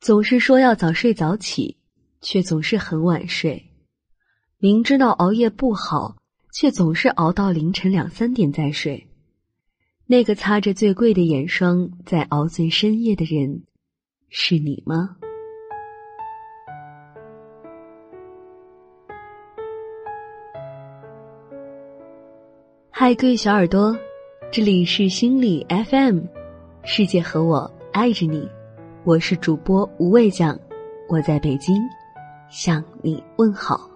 [0.00, 1.76] 总是说要早睡早起，
[2.20, 3.60] 却总是很晚睡；
[4.58, 6.16] 明知道熬夜不好，
[6.52, 9.08] 却总是熬到凌晨两三点再睡。
[10.06, 13.64] 那个擦着最贵的眼霜在熬最深夜的人，
[14.28, 15.16] 是你吗？
[22.90, 23.98] 嗨，各位小耳朵，
[24.52, 26.20] 这里是心理 FM，
[26.84, 28.48] 世界和我爱着你，
[29.08, 30.54] 我是主播无畏酱，
[31.08, 31.80] 我在北京
[32.50, 33.90] 向你问好。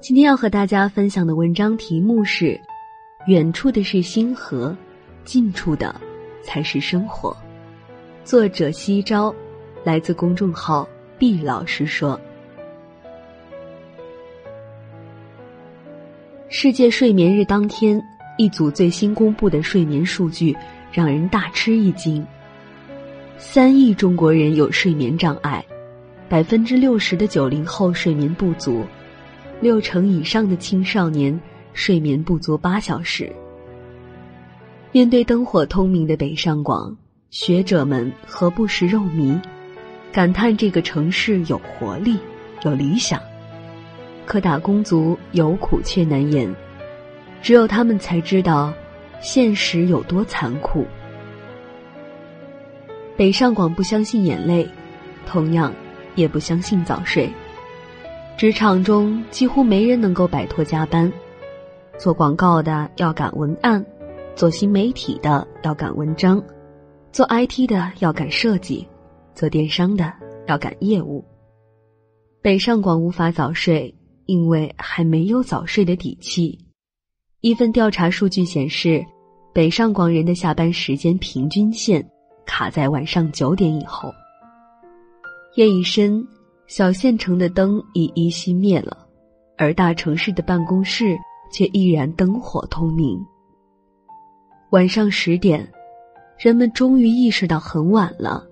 [0.00, 2.60] 今天要和大家分享的文章题目是：
[3.28, 4.76] 远处的是星河，
[5.24, 5.94] 近处的。
[6.42, 7.36] 才是生活。
[8.24, 9.32] 作者西昭，
[9.84, 12.20] 来自公众号毕老师说。
[16.62, 17.98] 世界睡眠日当天，
[18.36, 20.54] 一组最新公布的睡眠数据
[20.92, 22.22] 让人大吃一惊：
[23.38, 25.64] 三亿中国人有睡眠障碍，
[26.28, 28.84] 百分之六十的九零后睡眠不足，
[29.62, 31.40] 六成以上的青少年
[31.72, 33.32] 睡眠不足八小时。
[34.92, 36.94] 面对灯火通明的北上广，
[37.30, 39.40] 学者们何不食肉糜，
[40.12, 42.18] 感叹这个城市有活力、
[42.64, 43.18] 有理想。
[44.30, 46.54] 可打工族有苦却难言，
[47.42, 48.72] 只有他们才知道，
[49.20, 50.86] 现实有多残酷。
[53.16, 54.68] 北上广不相信眼泪，
[55.26, 55.74] 同样
[56.14, 57.28] 也不相信早睡。
[58.36, 61.12] 职场中几乎没人能够摆脱加班，
[61.98, 63.84] 做广告的要赶文案。
[64.36, 66.40] 做新媒体的要赶文章，
[67.10, 68.86] 做 IT 的要赶设计，
[69.34, 70.12] 做电商的
[70.46, 71.24] 要赶业务。
[72.40, 73.92] 北上广无法早睡，
[74.30, 76.56] 因为还没有早睡的底气。
[77.40, 79.04] 一份调查数据显示，
[79.52, 82.08] 北上广人的下班时间平均线
[82.46, 84.14] 卡在晚上九点以后。
[85.56, 86.24] 夜已深，
[86.68, 89.04] 小县城的灯已依稀灭了，
[89.58, 91.18] 而大城市的办公室
[91.52, 93.20] 却依然灯火通明。
[94.70, 95.68] 晚上十点，
[96.38, 98.46] 人们终于意识到很晚了，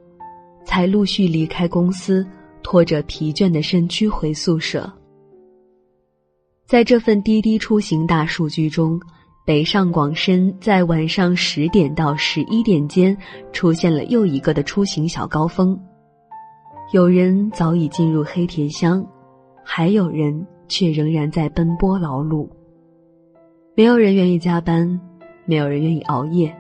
[0.65, 2.27] 才陆续离开公司，
[2.65, 4.93] 拖着疲倦的身躯回宿舍。
[6.69, 9.01] 在这份滴滴出行大数据中，
[9.43, 13.17] 北上广深在晚上十点到十一点间
[13.55, 15.81] 出现了又一个的出行小高峰。
[16.93, 19.03] 有人早已进入黑田乡，
[19.65, 22.47] 还有人却仍然在奔波劳碌。
[23.75, 25.01] 没有人愿意加班。
[25.47, 26.55] 没有人愿意熬夜，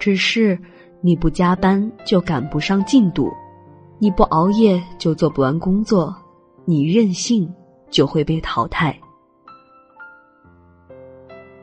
[0.00, 0.58] 只是
[1.00, 3.30] 你不加班就赶不上进度，
[4.00, 6.12] 你不熬夜就做不完工作，
[6.64, 7.48] 你任性
[7.88, 8.98] 就会被淘汰。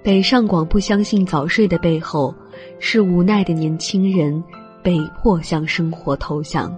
[0.01, 2.33] 北上广不相信早睡的背后，
[2.79, 4.41] 是无奈的年轻人
[4.81, 6.75] 被迫向生活投降。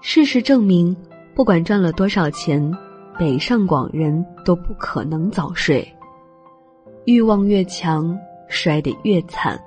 [0.00, 0.94] 事实证明，
[1.34, 2.76] 不管赚了多少钱，
[3.18, 5.86] 北上广人都不可能早睡。
[7.06, 8.16] 欲望越强，
[8.48, 9.58] 摔得越惨。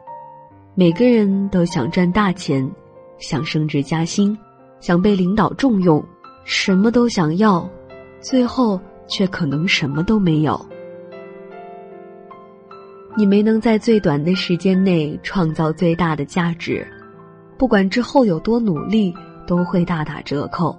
[0.76, 2.70] 每个人都想赚大钱，
[3.18, 4.38] 想升职加薪，
[4.80, 6.04] 想被领导重用，
[6.44, 7.68] 什么都想要，
[8.20, 10.64] 最后却可能什么都没有。
[13.18, 16.86] 你没能在最短的时间内创造最大的价值，
[17.58, 19.14] 不管之后有多努力，
[19.48, 20.78] 都会大打折扣。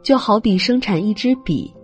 [0.00, 1.74] 就好比生产一支笔，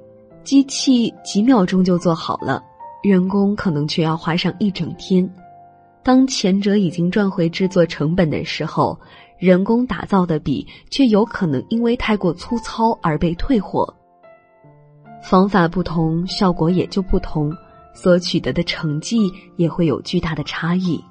[0.45, 2.63] 机器几秒钟就做好了。
[3.03, 5.29] 人工可能却要花上一整天，
[6.05, 8.97] 当前者已经赚回制作成本的时候，
[9.39, 13.93] 人工打造的笔却有可能因为太过粗糙而被退货。
[15.21, 17.53] 方法不同，效果也就不同，
[17.95, 21.03] 所取得的成绩也会有巨大的差异。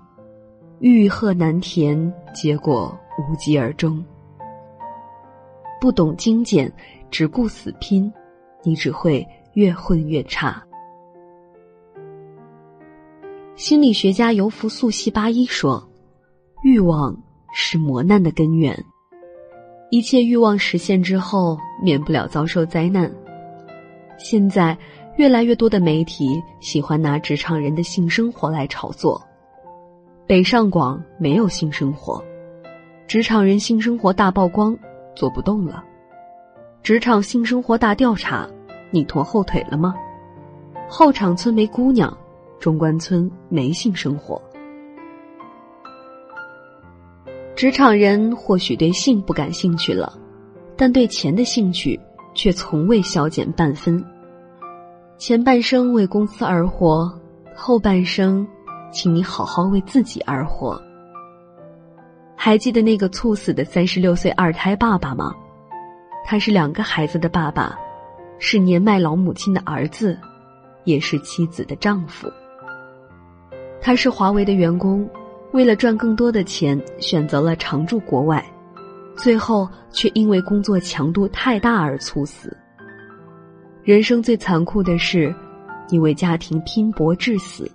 [0.80, 4.04] 欲壑难填，结果无疾而终。
[5.80, 6.72] 不懂精简，
[7.10, 8.12] 只顾死拼，
[8.64, 10.62] 你只会越混越差。
[13.56, 15.82] 心理学家尤福素西巴伊说
[16.66, 17.16] ：“欲望
[17.54, 18.78] 是磨难的根源，
[19.92, 23.10] 一切欲望实现之后，免不了遭受灾难。
[24.18, 24.78] 现在，
[25.18, 29.22] 越来越多的媒体喜欢拿职场人的性生活来炒作。
[30.26, 32.24] 北上广没有性生活，
[33.08, 34.78] 职场人性生活大曝光，
[35.16, 35.84] 做不动了。
[36.82, 38.50] 职场性生活大调查，
[38.92, 39.94] 你拖后腿了吗？
[40.90, 42.16] 后场村没姑娘。”
[42.60, 44.42] 中关村没性生活，
[47.58, 50.18] 职场人或许对性不感兴趣了，
[50.78, 52.00] 但对钱的兴趣
[52.34, 54.02] 却从未消减半分。
[55.18, 57.10] 前半生为公司而活，
[57.56, 58.46] 后半生，
[58.92, 60.82] 请你好好为自己而活。
[62.36, 65.34] 还记得那个猝死的三十六岁二胎爸爸吗？
[66.26, 67.78] 他是两个孩子的爸爸，
[68.38, 70.20] 是年迈老母亲的儿子，
[70.84, 72.30] 也是妻子的丈夫。
[73.80, 75.08] 他是华为的员工，
[75.54, 78.44] 为了赚更多的钱，选择了常驻国外，
[79.16, 82.58] 最后却因为工作强度太大而猝死。
[83.84, 85.36] 人生最残酷的是，
[85.90, 87.70] 你为家庭拼搏至死，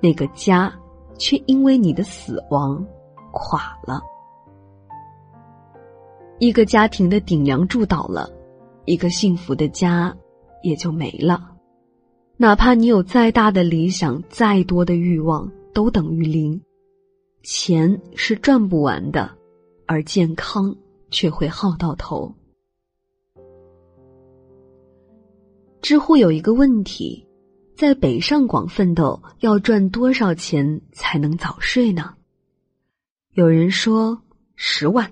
[0.00, 0.72] 那个家
[1.18, 2.84] 却因为你的死亡。
[3.30, 4.02] 垮了，
[6.38, 8.28] 一个家庭的顶梁柱倒了，
[8.86, 10.16] 一个幸福的家
[10.62, 11.52] 也就没了。
[12.38, 16.58] 哪怕你有再大的理想，再多的欲望，都等于零。
[17.42, 19.30] 钱是赚不完的，
[19.86, 20.74] 而健康
[21.10, 22.34] 却会耗到头。
[25.86, 27.24] 知乎有一个问题：
[27.76, 32.12] 在北上广奋斗要赚多少钱才能早睡呢？
[33.34, 34.20] 有人说
[34.56, 35.08] 十万，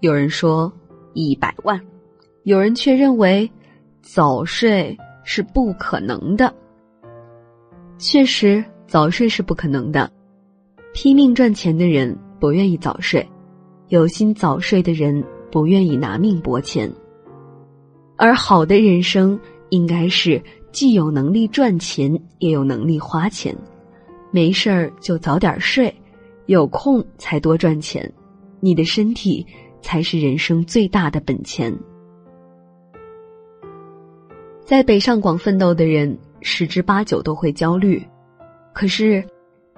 [0.00, 0.70] 有人说
[1.14, 1.80] 一百万，
[2.42, 3.50] 有人却认为
[4.02, 4.94] 早睡
[5.24, 6.54] 是不可能的。
[7.96, 10.12] 确实，早睡是不可能的。
[10.92, 13.26] 拼命赚钱的人不愿意早睡，
[13.88, 16.92] 有心早睡的人不愿意拿命搏钱。
[18.18, 19.40] 而好的人生
[19.70, 20.42] 应该是
[20.72, 23.56] 既有能力赚钱，也有能力花钱。
[24.30, 25.94] 没事儿就早点睡。
[26.46, 28.08] 有空才多赚钱，
[28.60, 29.44] 你的身体
[29.82, 31.76] 才是人生最大的本钱。
[34.64, 38.00] 在北上广奋斗的人十之八九都会焦虑，
[38.72, 39.24] 可是，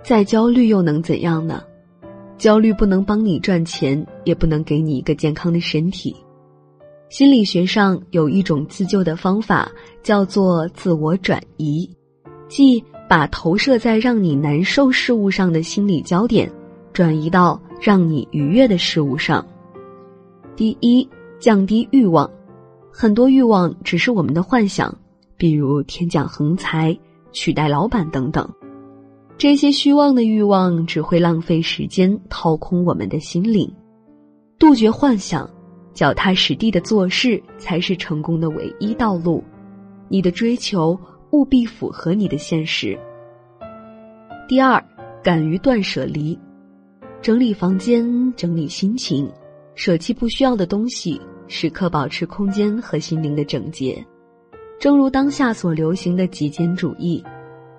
[0.03, 1.63] 再焦虑又能怎样呢？
[2.37, 6.15] 焦虑不能帮你赚钱，也不能给你一个健康的身体。
[7.09, 9.71] 心理学上有一种自救的方法，
[10.03, 11.89] 叫做自我转移，
[12.49, 16.51] 即把投射在让你难受事物上的心理焦点。
[16.93, 19.47] 转移到让你愉悦的事物上。
[20.57, 21.09] 第一，
[21.39, 22.29] 降低欲望。
[22.91, 24.93] 很多欲望只是我们的幻想，
[25.37, 26.99] 比如天降横财、
[27.31, 28.49] 取代老板等等。
[29.37, 33.73] 这些虚妄的欲望只会浪费时间，掏空我们的心灵。
[34.59, 35.49] 杜绝幻想，
[35.99, 39.43] 脚踏实地的做事才是成功的唯一道路。
[40.07, 40.97] 你的追求
[41.33, 42.97] 务必符合你的现实。
[44.47, 44.81] 第二，
[45.25, 46.39] 敢于断舍离。
[47.21, 49.29] 整理房间，整理心情，
[49.75, 54.01] 舍弃不需要的东西，时刻保持空间和心灵的整洁。
[54.79, 57.21] 正如当下所流行的极简主义，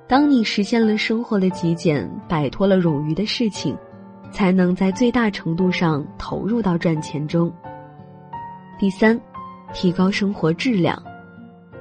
[0.09, 3.77] 当你实现了生活的极简，摆脱了冗余的事情，
[4.29, 7.49] 才能在最大程度上投入到赚钱中。
[8.79, 9.19] 第三，
[9.73, 10.97] 提高生活质量。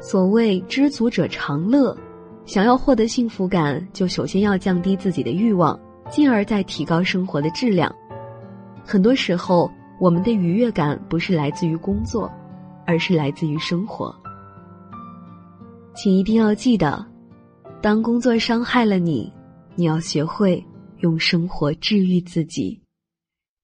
[0.01, 1.97] 所谓知足者常乐，
[2.45, 5.79] 想要获得幸福感，就首先要降低自己的欲望。
[6.11, 7.95] 进而再提高生活的质量。
[8.83, 12.33] 很多时候，我们的愉悦感不是来自于工作，
[12.87, 14.15] 而是来自于生活。
[15.95, 17.05] 请一定要记得，
[17.83, 19.31] 当工作伤害了你，
[19.75, 20.65] 你要学会
[21.01, 22.81] 用生活治愈自己。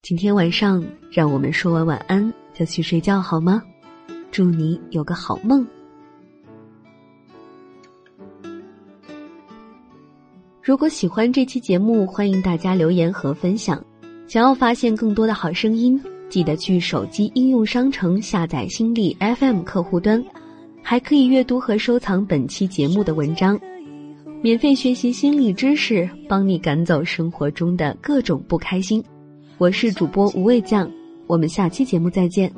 [0.03, 3.63] 今天晚上，让我们说完晚安就去睡觉好吗？
[4.31, 5.67] 祝你有个好梦。
[10.63, 13.85] 如果喜欢这期节目，欢迎大家留言和分享。
[14.27, 20.25] 想要发现更多的好声音，记得去手机应用商城下载心理 FM 客户端，
[20.81, 23.61] 还可以阅读和收藏本期节目的文章，
[24.41, 29.05] 免费学习心理知识，帮你赶走生活中的各种不开心。
[29.59, 30.91] 我是主播无畏酱，
[31.27, 32.53] 我们下期节目再见。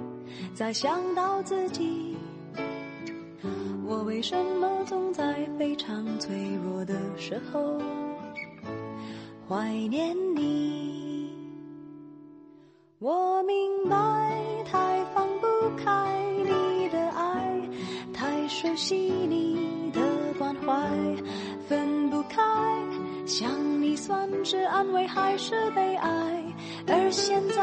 [0.55, 2.17] 再想到自己，
[3.87, 7.81] 我为什么总在非常脆弱的时候？
[9.49, 11.31] 怀念你，
[12.99, 13.55] 我明
[13.89, 13.97] 白，
[14.69, 15.47] 太放不
[15.77, 17.63] 开你的爱，
[18.13, 20.01] 太熟悉你的
[20.37, 20.91] 关怀，
[21.69, 22.43] 分不开。
[23.25, 26.43] 想你算是安慰还是悲哀？
[26.89, 27.63] 而现在，